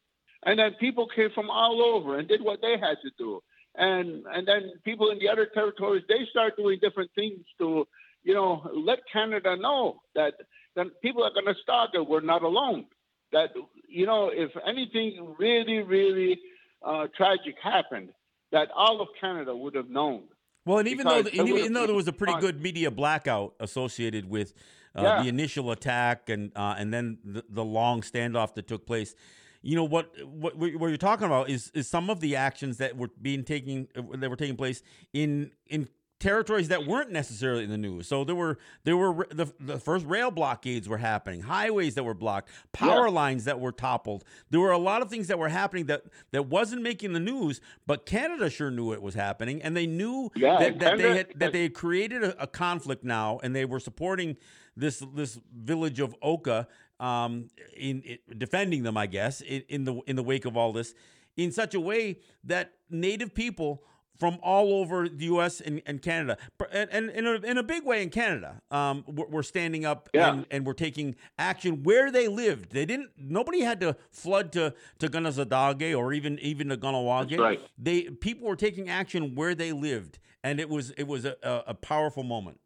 [0.45, 3.41] and then people came from all over and did what they had to do,
[3.75, 7.87] and and then people in the other territories they start doing different things to,
[8.23, 10.33] you know, let Canada know that
[10.75, 12.85] that people at Kanehsatake were not alone.
[13.33, 13.49] That
[13.89, 16.39] you know, if anything really really
[16.83, 18.09] uh, tragic happened,
[18.51, 20.23] that all of Canada would have known
[20.65, 24.29] well, and even though even, even, though there was a pretty good media blackout associated
[24.29, 24.53] with
[24.95, 25.23] uh, yeah.
[25.23, 29.13] the initial attack and uh, and then the, the, long standoff that took place,
[29.61, 32.95] you know what what what you're talking about is is some of the actions that
[32.95, 35.89] were being taking that were taking place in in
[36.23, 38.07] territories that weren't necessarily in the news.
[38.07, 42.13] So there were there were the, the first rail blockades were happening, highways that were
[42.13, 43.13] blocked, power yeah.
[43.13, 44.23] lines that were toppled.
[44.49, 47.59] There were a lot of things that were happening that that wasn't making the news,
[47.85, 51.27] but Canada sure knew it was happening, and they knew yeah, that, that they had
[51.35, 54.37] that they had created a, a, conflict now, and they were supporting
[54.77, 56.67] this this village of Oka
[57.01, 60.71] um, in, in defending them, I guess, in, in the in the wake of all
[60.71, 60.95] this,
[61.35, 63.83] in such a way that Native people
[64.19, 65.59] from all over the U.S.
[65.59, 66.37] and, and Canada,
[66.71, 70.31] and, and in, a, in a big way in Canada, um, we're, standing up yeah.
[70.31, 72.71] and, and we're taking action where they lived.
[72.71, 73.09] They didn't.
[73.17, 77.37] Nobody had to flood to to Kanehsatake or even even to Kahnawake.
[77.37, 77.59] Right.
[77.77, 81.73] They people were taking action where they lived, and it was it was a, a
[81.73, 82.59] powerful moment.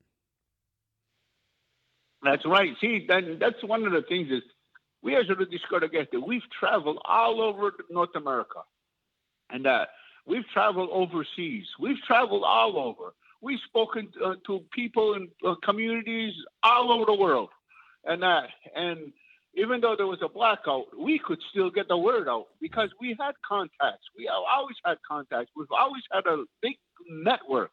[2.24, 2.70] That's right.
[2.82, 4.42] See, that, that's one of the things is
[5.02, 5.36] we as a
[6.12, 6.20] there.
[6.20, 8.60] We've traveled all over North America,
[9.50, 9.86] and uh,
[10.28, 11.66] We've traveled overseas.
[11.80, 13.13] We've traveled all over.
[13.42, 17.50] We've spoken uh, to people in uh, communities all over the world,
[18.06, 18.24] and.
[18.76, 19.13] And
[19.56, 23.16] even though there was a blackout, we could still get the word out because we
[23.20, 24.06] had contacts.
[24.16, 25.52] We always had contacts.
[25.56, 26.78] We've always had a big
[27.10, 27.72] network,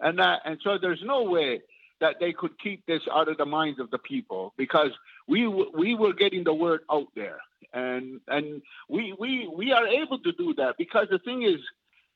[0.00, 0.40] and that.
[0.46, 1.60] And so there's no way
[2.00, 4.92] that they could keep this out of the minds of the people because
[5.28, 7.40] we we were getting the word out there
[7.72, 11.60] and and we we we are able to do that because the thing is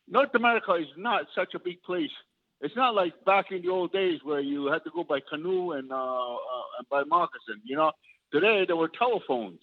[0.09, 2.11] North America is not such a big place.
[2.61, 5.73] It's not like back in the old days where you had to go by canoe
[5.73, 7.61] and, uh, uh, and by moccasin.
[7.65, 7.93] You know,
[8.33, 9.61] today there were telephones,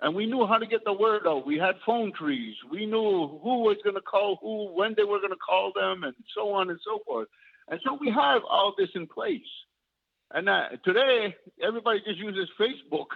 [0.00, 1.46] and we knew how to get the word out.
[1.46, 2.54] We had phone trees.
[2.70, 6.04] We knew who was going to call who, when they were going to call them,
[6.04, 7.28] and so on and so forth.
[7.68, 9.42] And so we have all this in place.
[10.32, 13.06] And uh, today, everybody just uses Facebook.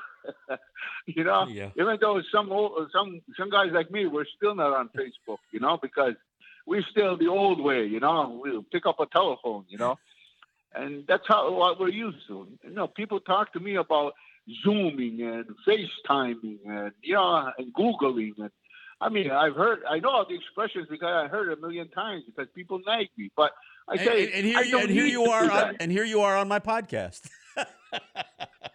[1.07, 1.70] you know, yeah.
[1.79, 5.38] even though some old, some some guys like me, we're still not on Facebook.
[5.53, 6.14] You know, because
[6.66, 8.40] we're still the old way, you know.
[8.42, 9.98] We pick up a telephone, you know,
[10.74, 12.48] and that's how what we're used to.
[12.64, 14.14] You know, people talk to me about
[14.62, 18.50] zooming and FaceTiming and yeah, and googling and
[19.00, 21.88] I mean, I've heard, I know all the expressions because I heard it a million
[21.90, 23.31] times because people nag me.
[23.37, 23.53] But
[23.88, 26.37] I say, and, and, here, you, and here you are, on, and here you are
[26.37, 27.29] on my podcast.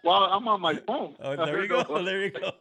[0.02, 1.14] well, I'm on my phone.
[1.20, 1.84] Oh, there you go.
[2.10, 2.52] There you go.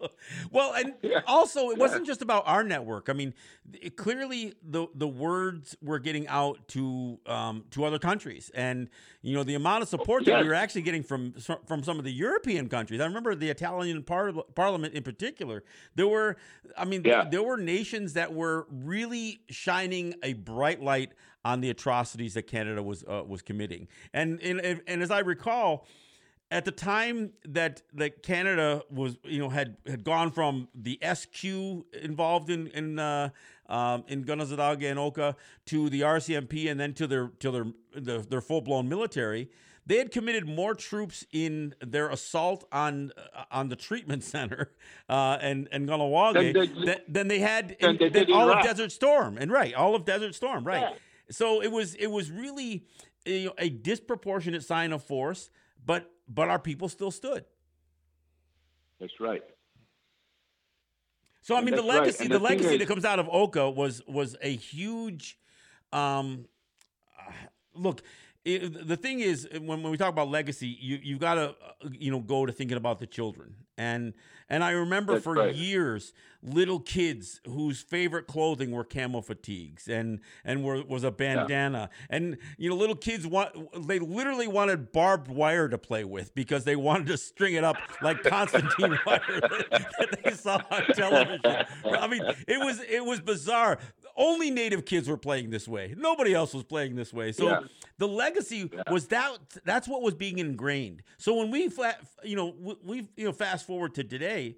[0.52, 1.22] Well, and yeah.
[1.26, 3.10] also, it wasn't just about our network.
[3.10, 3.34] I mean,
[3.74, 8.90] it, clearly the the words were getting out to um, to other countries, and
[9.22, 10.36] you know the amount of support yes.
[10.36, 11.34] that we were actually getting from
[11.66, 13.00] from some of the European countries.
[13.00, 15.64] I remember the Italian par- Parliament in particular.
[15.96, 16.38] There were,
[16.78, 17.28] I mean, yeah.
[17.30, 21.14] there were nations that were really shining a bright light
[21.46, 25.88] on the atrocities that Canada was uh, was committing, and and and as I recall
[26.52, 31.44] at the time that that Canada was, you know, had had gone from the SQ
[32.02, 33.30] involved in in uh,
[33.68, 35.36] um, in Kanehsatake and Oka
[35.68, 39.50] to the RCMP and then to their to their their, their full blown military,
[39.86, 44.72] they had committed more troops in their assault on uh, on the treatment center
[45.10, 48.92] uh, and and Kahnawake than, than, than, they had in, they than all of Desert
[48.92, 50.82] Storm and right all of Desert Storm right.
[50.82, 50.94] Yeah.
[51.30, 52.88] So it was it was really
[53.26, 55.52] you know, a disproportionate sign of force,
[55.86, 57.44] but but our people still stood.
[59.00, 59.44] That's right.
[61.42, 62.32] So I mean, the legacy, right.
[62.32, 65.38] the, the legacy is, that comes out of Oka was was a huge.
[65.92, 66.46] Um,
[67.18, 67.32] uh,
[67.74, 68.04] look,
[68.46, 71.90] it, the thing is, when, when we talk about legacy, you you've got to uh,
[71.92, 74.14] you know go to thinking about the children, and
[74.50, 75.54] and I remember That's for right.
[75.54, 81.90] years little kids whose favorite clothing were camo fatigues and and were, was a bandana,
[81.92, 82.16] yeah.
[82.16, 83.52] and you know little kids want
[83.88, 87.76] they literally wanted barbed wire to play with because they wanted to string it up
[88.02, 91.66] like concertina wire that, that they saw on television.
[91.86, 93.80] I mean, it was it was bizarre
[94.20, 95.96] only native kids were playing this way.
[95.98, 97.32] Nobody else was playing this way.
[97.32, 97.60] So yeah.
[98.00, 98.84] The legacy yeah.
[98.90, 101.04] was that that's what was being ingrained.
[101.18, 101.70] So when we
[102.24, 104.56] you know we you know fast forward to today,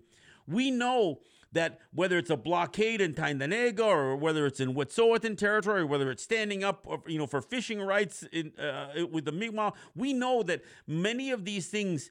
[0.47, 1.19] we know
[1.51, 6.09] that whether it's a blockade in Tyendinaga or whether it's in Wet'suwet'en territory, or whether
[6.09, 10.43] it's standing up, you know, for fishing rights in, uh, with the Mi'kmaq, we know
[10.43, 12.09] that many of these things,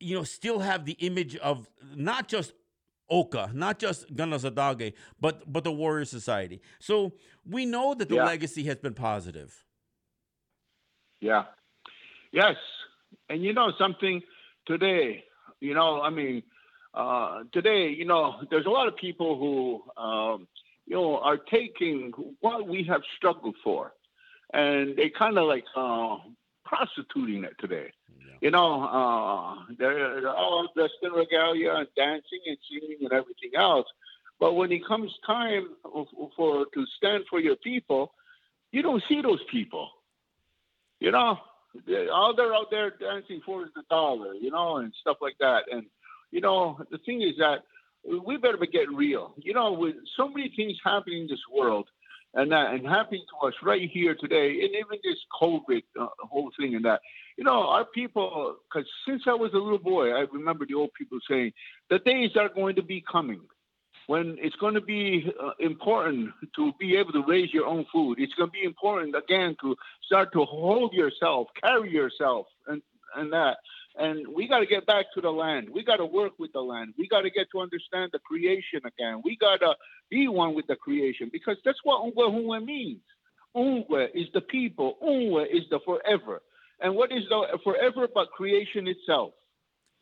[0.00, 2.52] you know, still have the image of not just
[3.08, 6.60] Oka, not just Kanehsatake, but but the Warrior Society.
[6.78, 7.12] So
[7.48, 8.24] we know that the yeah.
[8.24, 9.64] legacy has been positive.
[11.24, 11.44] Yeah.
[12.32, 12.56] Yes.
[13.30, 14.20] And you know something
[14.66, 15.24] today,
[15.60, 16.42] you know, I mean,
[16.92, 20.46] uh, today, you know, there's a lot of people who, um,
[20.86, 23.94] you know, are taking what we have struggled for,
[24.52, 26.18] and they kind of like uh,
[26.66, 27.90] prostituting it today.
[28.42, 33.52] You know, uh, they're, they're all dressed in regalia and dancing and singing and everything
[33.56, 33.86] else.
[34.38, 35.68] But when it comes time
[36.36, 38.12] for to stand for your people,
[38.72, 39.88] you don't see those people.
[41.04, 41.38] You know,
[42.14, 45.64] all they're out there dancing for is the dollar, you know, and stuff like that.
[45.70, 45.84] And
[46.30, 47.58] you know, the thing is that
[48.26, 49.34] we better be get real.
[49.36, 51.88] You know, with so many things happening in this world,
[52.32, 56.50] and that and happening to us right here today, and even this COVID uh, whole
[56.58, 57.02] thing and that.
[57.36, 60.94] You know, our people, because since I was a little boy, I remember the old
[60.94, 61.52] people saying,
[61.90, 63.40] the days are going to be coming
[64.06, 68.18] when it's going to be uh, important to be able to raise your own food.
[68.18, 72.82] It's going to be important again to start to hold yourself, carry yourself, and
[73.16, 73.58] and that.
[73.96, 75.68] And we got to get back to the land.
[75.72, 76.94] We got to work with the land.
[76.98, 79.22] We got to get to understand the creation again.
[79.24, 79.76] We got to
[80.10, 83.02] be one with the creation because that's what Ungwe means.
[83.56, 84.96] Ungwe is the people.
[85.00, 86.42] Ungwe is the forever.
[86.80, 89.32] And what is the forever but creation itself?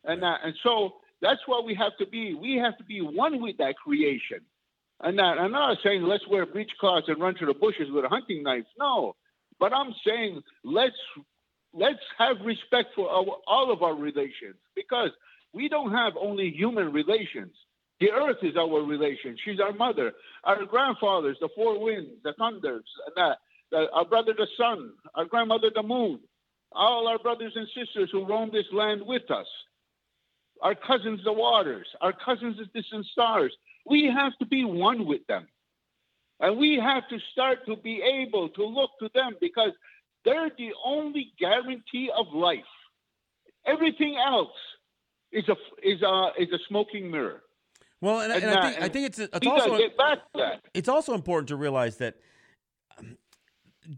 [0.03, 2.35] And that, and so that's what we have to be.
[2.35, 4.41] We have to be one with that creation.
[4.99, 8.09] And that, I'm not saying let's wear breechcloths and run to the bushes with a
[8.09, 8.65] hunting knife.
[8.77, 9.15] No,
[9.59, 10.95] but I'm saying let's
[11.73, 15.09] let's have respect for our, all of our relations because
[15.53, 17.53] we don't have only human relations.
[17.99, 19.37] The earth is our relation.
[19.45, 20.11] She's our mother.
[20.43, 22.83] Our grandfathers, the four winds, the thunders.
[23.15, 24.91] The, our brother, the sun.
[25.15, 26.19] Our grandmother, the moon.
[26.73, 29.47] All our brothers and sisters who roam this land with us.
[30.63, 31.85] Our cousins, the waters.
[31.99, 33.53] Our cousins, the distant stars.
[33.85, 35.47] We have to be one with them.
[36.39, 39.71] And we have to start to be able to look to them because
[40.25, 42.59] they're the only guarantee of life.
[43.65, 44.55] Everything else
[45.31, 47.43] is a is a is a smoking mirror.
[48.01, 49.79] Well, and, and, and I, think, and I think it's it's also
[50.73, 52.15] it's also important to realize that
[52.97, 53.17] um,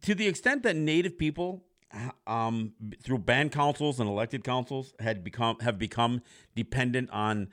[0.01, 1.63] to the extent that Native people
[2.27, 6.21] um, through band councils and elected councils had become have become
[6.55, 7.49] dependent on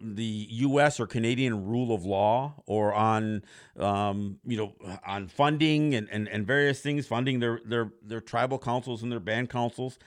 [0.00, 0.98] the U.S.
[0.98, 3.42] or Canadian rule of law, or on
[3.78, 4.74] um, you know
[5.06, 9.20] on funding and, and, and various things, funding their their their tribal councils and their
[9.20, 9.98] band councils.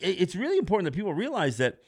[0.00, 1.78] It's really important that people realize that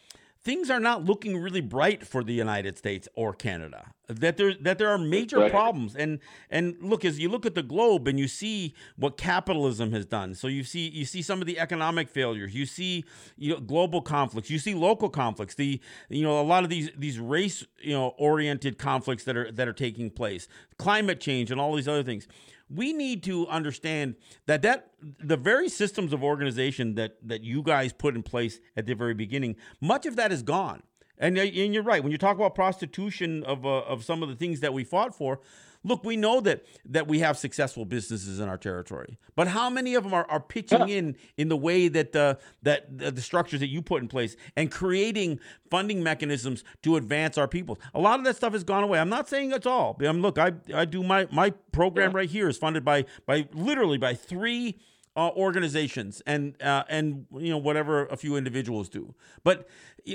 [0.42, 3.92] things are not looking really bright for the United States or Canada.
[4.08, 5.50] That there that there are major Right.
[5.50, 5.94] problems.
[5.94, 10.06] And and look as you look at the globe and you see what capitalism has
[10.06, 10.34] done.
[10.34, 12.54] So you see you see some of the economic failures.
[12.54, 13.04] You see
[13.36, 14.48] you know, global conflicts.
[14.48, 15.56] You see local conflicts.
[15.56, 19.52] The you know a lot of these these race you know oriented conflicts that are
[19.52, 20.48] that are taking place.
[20.78, 22.26] Climate change and all these other things
[22.70, 27.92] we need to understand that that the very systems of organization that that you guys
[27.92, 30.82] put in place at the very beginning, much of that is gone.
[31.20, 34.36] And, and you're right when you talk about prostitution of uh, of some of the
[34.36, 35.40] things that we fought for.
[35.84, 39.94] Look, we know that that we have successful businesses in our territory, but how many
[39.94, 43.60] of them are, are pitching in in the way that the that the, the structures
[43.60, 45.38] that you put in place and creating
[45.70, 47.78] funding mechanisms to advance our people?
[47.94, 48.98] A lot of that stuff has gone away.
[48.98, 49.96] I'm not saying it's all.
[50.06, 53.98] Um, look, I I do my my program right here is funded by by literally
[53.98, 54.78] by three
[55.18, 59.68] uh, organizations and uh, and you know whatever a few individuals do, but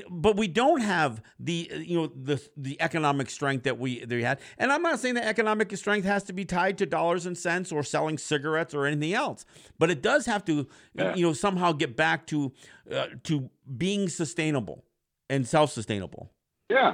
[0.09, 4.23] but we don't have the you know the the economic strength that we that we
[4.23, 4.39] had.
[4.57, 7.69] And I'm not saying that economic strength has to be tied to dollars and cents
[7.71, 9.45] or selling cigarettes or anything else,
[9.77, 11.13] but it does have to Yeah.
[11.15, 12.53] you know somehow get back to
[12.89, 14.85] uh, to being sustainable
[15.29, 16.31] and self sustainable.
[16.69, 16.93] Yeah.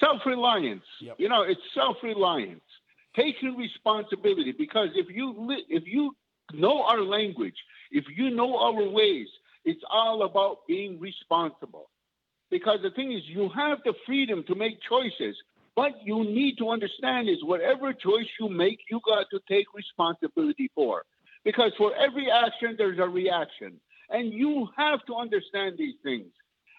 [0.00, 0.84] Self reliance.
[1.00, 1.16] Yep.
[1.18, 2.60] You know, it's self reliance.
[3.14, 6.16] Taking responsibility because if you li- if you
[6.52, 7.56] know our language,
[7.90, 9.28] if you know our ways,
[9.64, 11.88] it's all about being responsible.
[12.50, 15.36] Because the thing is, you have the freedom to make choices,
[15.74, 20.70] but you need to understand is whatever choice you make, you got to take responsibility
[20.74, 21.04] for.
[21.44, 23.80] Because for every action, there's a reaction,
[24.10, 26.30] and you have to understand these things.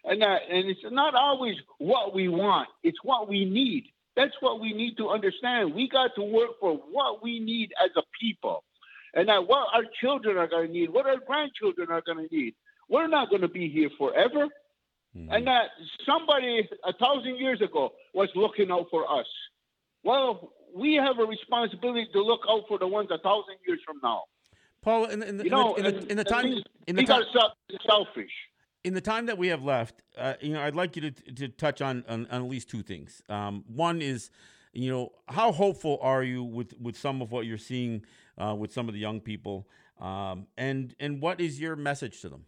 [0.05, 2.69] And that and it's not always what we want.
[2.83, 3.85] It's what we need.
[4.15, 5.73] That's what we need to understand.
[5.73, 8.63] We got to work for what we need as a people
[9.15, 12.35] and that what our children are going to need what our grandchildren are going to
[12.35, 12.53] need
[12.89, 14.47] we're not going to be here forever.
[15.15, 15.69] And that
[16.05, 19.25] somebody a thousand years ago was looking out for us.
[20.03, 23.97] Well we have a responsibility to look out for the ones a thousand years from
[24.03, 24.23] now.
[24.81, 26.45] Paul, in, in, the- you know in, the, in, the, in the time
[26.87, 28.31] in the time got to stop being selfish.
[28.83, 31.47] In the time that we have left, uh, you know, I'd like you to, to
[31.47, 33.23] touch on, on, on at least two things.
[33.27, 34.29] Um, one is,
[34.75, 38.03] you know, how hopeful are you with, with some of what you're seeing
[38.37, 39.67] uh, with some of the young people,
[39.99, 42.45] um, and and what is your message to them?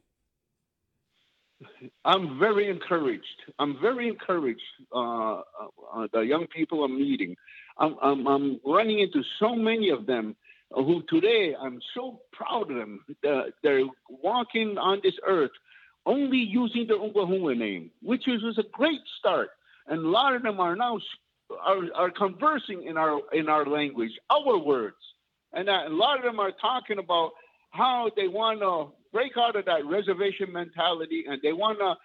[2.05, 3.23] I'm very encouraged.
[3.57, 4.61] I'm very encouraged.
[4.93, 7.35] Uh, uh, the young people I'm meeting,
[7.77, 10.35] I'm, I'm, I'm running into so many of them
[10.71, 12.99] who today I'm so proud of them.
[13.63, 15.51] They're walking on this earth
[16.05, 19.49] only using the Onkwehonwe name, which is, was a great start.
[19.87, 20.99] And a lot of them are now
[21.63, 24.97] are, are conversing in our in our language, our words,
[25.53, 27.31] and a lot of them are talking about
[27.71, 31.95] how they want to break out of that reservation mentality and they want to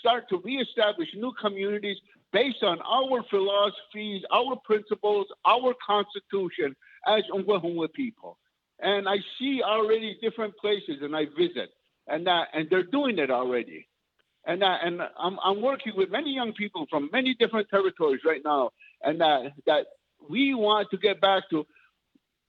[0.00, 1.96] start to reestablish new communities
[2.32, 6.74] based on our philosophies, our principles, our constitution
[7.06, 8.38] as Onkwehonwe people.
[8.80, 11.70] And I see already different places and I visit,
[12.08, 13.88] and that and they're doing it already.
[14.44, 18.40] And that, and I'm, I'm working with many young people from many different territories right
[18.44, 18.70] now,
[19.04, 19.86] and that that
[20.28, 21.66] we want to get back to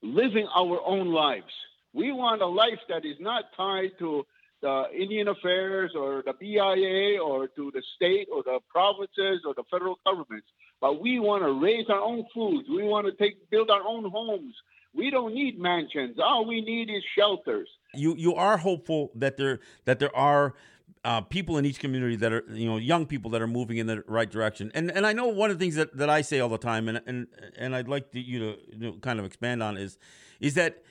[0.02, 1.52] living our own lives.
[1.94, 4.26] We want a life that is not tied to
[4.62, 9.64] the Indian Affairs or the BIA or to the state or the provinces or the
[9.70, 10.48] federal governments.
[10.80, 12.68] But we want to raise our own foods.
[12.70, 14.56] We want to take build our own homes.
[14.94, 16.18] We don't need mansions.
[16.22, 17.68] All we need is shelters.
[17.94, 20.54] You you are hopeful that there that there are
[21.04, 23.88] uh, people in each community that are you know young people that are moving in
[23.88, 24.72] the right direction.
[24.74, 26.88] And and I know one of the things that, that I say all the time,
[26.88, 29.98] and and and I'd like to, you to you know, kind of expand on is
[30.40, 30.84] is that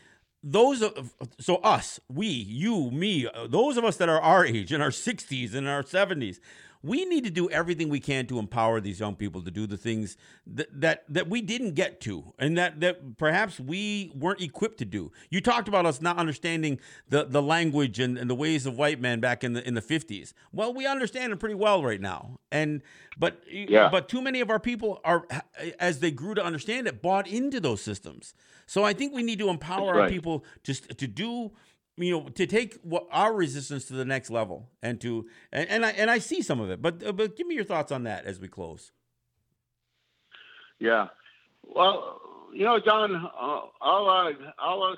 [0.42, 4.72] those of so us we you me uh, those of us that are our age
[4.72, 6.40] in our 60s and our 70s
[6.82, 9.76] we need to do everything we can to empower these young people to do the
[9.76, 10.16] things
[10.46, 14.84] that that, that we didn't get to and that, that perhaps we weren't equipped to
[14.84, 15.12] do.
[15.30, 19.00] You talked about us not understanding the, the language and, and the ways of white
[19.00, 22.38] men back in the in the 50s well we understand it pretty well right now.
[22.50, 22.82] And
[23.18, 23.88] but Yeah.
[23.90, 25.26] but too many of our people are
[25.78, 28.34] as they grew to understand it bought into those systems.
[28.66, 31.52] So i think we need to empower That's our people just to do
[31.96, 35.86] you know to take what our resistance to the next level and to and, and
[35.86, 38.04] i and i see some of it but uh, but give me your thoughts on
[38.04, 38.92] that as we close
[40.82, 41.08] Yeah.
[41.64, 42.20] Well,
[42.52, 44.96] you know, John, uh, all I all I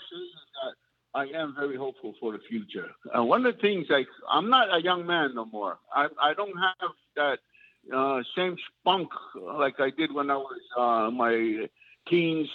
[1.14, 2.88] I am very hopeful for the future.
[3.16, 5.78] Uh, one of the things, like, I'm not a young man no more.
[5.94, 7.38] I I don't have that
[7.94, 11.68] uh, same spunk like I did when I was uh, my
[12.08, 12.48] teens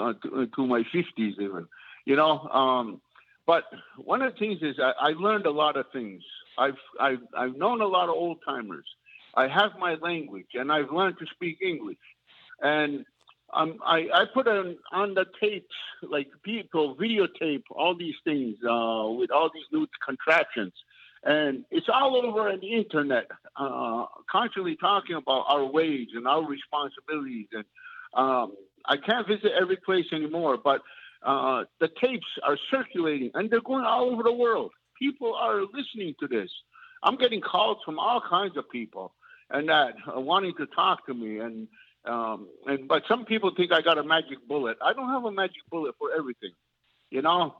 [0.00, 1.68] uh, to, to my 50s, even.
[2.06, 2.40] You know.
[2.48, 3.02] Um,
[3.46, 3.64] but
[3.96, 6.22] one of the things is I, I learned a lot of things.
[6.58, 8.86] I've, I've I've known a lot of old timers,
[9.34, 11.98] I have my language, and I've learned to speak English.
[12.60, 13.04] And
[13.54, 19.08] um, I, I put on, on the tapes, like people videotape all these things uh,
[19.08, 20.72] with all these new contraptions.
[21.24, 26.44] And it's all over on the internet, uh, constantly talking about our wage and our
[26.44, 27.46] responsibilities.
[27.52, 27.64] And
[28.14, 28.52] um,
[28.84, 30.82] I can't visit every place anymore, but
[31.24, 34.72] uh, the tapes are circulating and they're going all over the world.
[34.98, 36.50] People are listening to this.
[37.02, 39.14] I'm getting calls from all kinds of people
[39.50, 41.68] and that uh, wanting to talk to me and
[42.04, 44.76] um, and but some people think I got a magic bullet.
[44.84, 46.50] I don't have a magic bullet for everything.
[47.10, 47.54] You know,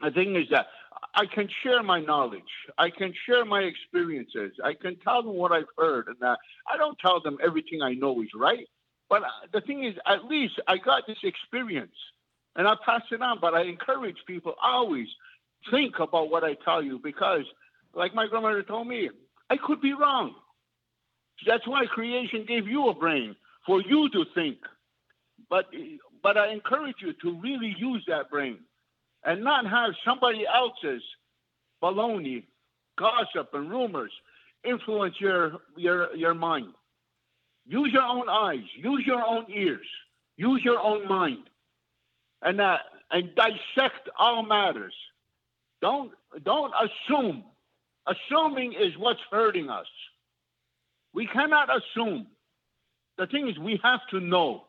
[0.00, 0.66] the thing is that
[1.14, 2.42] I can share my knowledge.
[2.76, 4.52] I can share my experiences.
[4.62, 6.38] I can tell them what I've heard, and that
[6.72, 8.66] I don't tell them everything I know is right.
[9.08, 11.96] But uh, the thing is, at least I got this experience,
[12.58, 13.38] and I pass it on.
[13.40, 15.06] But I encourage people always
[15.70, 17.44] think about what I tell you because,
[17.94, 19.08] like my grandmother told me,
[19.48, 20.34] I could be wrong.
[21.46, 23.34] That's why creation gave you a brain
[23.64, 24.58] for you to think.
[25.48, 25.66] But
[26.22, 28.58] but I encourage you to really use that brain
[29.24, 31.02] and not have somebody else's
[31.82, 32.44] baloney,
[32.98, 34.12] gossip, and rumors
[34.64, 36.74] influence your your your mind.
[37.66, 39.86] Use your own eyes, use your own ears,
[40.36, 41.47] use your own mind,
[42.42, 42.78] and uh,
[43.10, 44.94] and dissect all matters.
[45.80, 46.12] Don't
[46.42, 47.44] don't assume.
[48.06, 49.86] Assuming is what's hurting us.
[51.12, 52.26] We cannot assume.
[53.18, 54.64] The thing is, we have to know.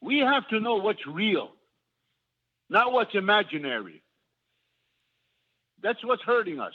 [0.00, 1.52] We have to know what's real,
[2.68, 4.02] not what's imaginary.
[5.80, 6.74] That's what's hurting us.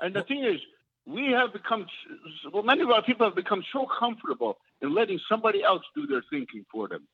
[0.00, 0.60] And the thing is,
[1.06, 1.86] we have become,
[2.52, 6.24] well, many of our people have become so comfortable in letting somebody else do their
[6.30, 7.06] thinking for them.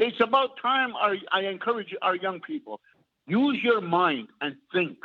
[0.00, 2.80] It's about time our, I encourage our young people
[3.26, 4.96] use your mind and think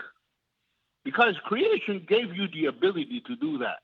[1.03, 3.79] because creation gave you the ability to do that.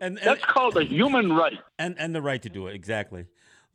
[0.00, 1.58] And, and, that's called a human right.
[1.78, 3.26] And and the right to do it exactly.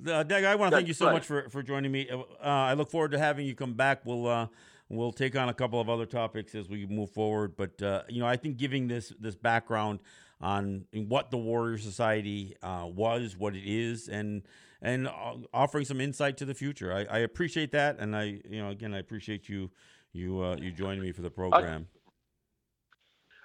[0.05, 1.14] Uh, Doug, I want to thank you so right.
[1.14, 2.09] much for, for joining me.
[2.09, 4.03] Uh, I look forward to having you come back.
[4.03, 4.47] We'll uh,
[4.89, 7.55] we'll take on a couple of other topics as we move forward.
[7.55, 9.99] But uh, you know, I think giving this this background
[10.42, 14.44] on what the Warrior Society uh, was, what it is, and
[14.82, 16.92] and uh, offering some insight to the future.
[16.92, 19.70] I, I, appreciate that, and I you know again I appreciate you
[20.14, 21.88] you uh, you joining me for the program.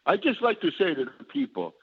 [0.06, 1.74] I, I just like to say to the people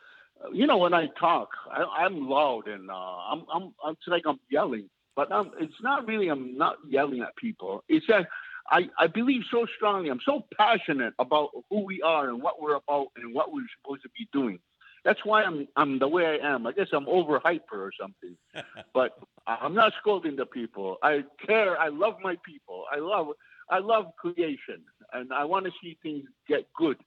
[0.51, 4.24] you know, when I talk, I, am loud and uh, I'm, I'm, I'm, it's like
[4.26, 7.84] I'm yelling, but I'm, it's not really, I'm not yelling at people.
[7.88, 8.28] It's that
[8.70, 10.09] I, I believe so strongly.
[10.09, 14.03] I'm so passionate about who we are and what we're about and what we're supposed
[14.03, 14.59] to be doing.
[15.03, 16.65] That's why I'm, I'm the way I am.
[16.65, 18.37] I guess I'm over hyper or something,
[18.93, 20.97] but I'm not scolding the people.
[21.03, 21.77] I care.
[21.77, 22.85] I love my people.
[22.91, 23.27] I love,
[23.69, 24.81] I love creation
[25.11, 26.97] and I want to see things get good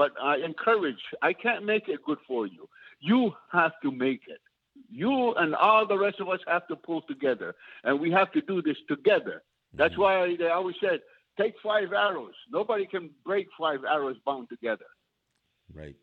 [0.00, 2.66] but I encourage, I can't make it good for you.
[3.00, 4.40] You have to make it.
[4.90, 8.40] You and all the rest of us have to pull together, and we have to
[8.40, 9.42] do this together.
[9.74, 10.02] That's mm-hmm.
[10.02, 11.00] why they always said,
[11.38, 12.32] take five arrows.
[12.50, 14.86] Nobody can break five arrows bound together.
[15.74, 15.96] Right.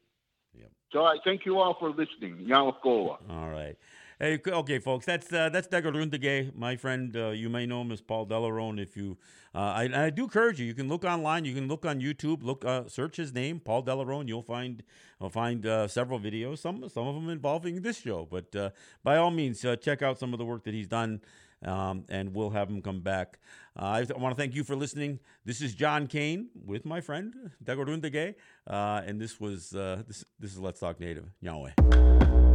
[0.59, 0.71] Yep.
[0.91, 2.47] So I thank you all for listening.
[2.49, 3.17] Yawakoa.
[3.29, 3.75] All right.
[4.19, 7.15] Hey, okay, folks, that's uh, that's Dago Rundige, my friend.
[7.15, 8.81] Uh, you may know him as Paul Delaronde.
[8.81, 9.15] If you,
[9.53, 10.65] uh, I, I do encourage you.
[10.65, 11.45] You can look online.
[11.45, 12.41] You can look on YouTube.
[12.41, 14.27] Look, uh, search his name, Paul Delaronde.
[14.27, 14.81] You'll find,
[15.21, 16.57] you'll find uh, several videos.
[16.57, 18.27] Some some of them involving this show.
[18.27, 18.71] But uh,
[19.03, 21.21] by all means, check out some of the work that he's done,
[21.63, 23.39] um, and we'll have him come back.
[23.77, 25.19] Uh, I want to thank you for listening.
[25.45, 28.35] This is John Kane with my friend Dago Rundige,
[28.65, 31.25] uh, and this was uh, this this is Let's Talk Native.
[31.41, 32.46] Yahweh.